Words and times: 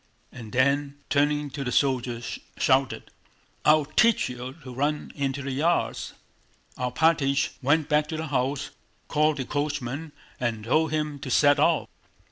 and 0.31 0.51
then, 0.51 0.95
turning 1.11 1.51
to 1.51 1.63
the 1.63 1.71
soldiers, 1.71 2.39
shouted: 2.57 3.11
"I'll 3.63 3.85
teach 3.85 4.29
you 4.29 4.53
to 4.63 4.73
run 4.73 5.11
into 5.13 5.43
the 5.43 5.51
yards!" 5.51 6.13
Alpátych 6.75 7.49
went 7.61 7.87
back 7.87 8.07
to 8.07 8.17
the 8.17 8.29
house, 8.29 8.71
called 9.07 9.37
the 9.37 9.45
coachman, 9.45 10.11
and 10.39 10.63
told 10.63 10.89
him 10.89 11.19
to 11.19 11.29
set 11.29 11.59
off. 11.59 11.87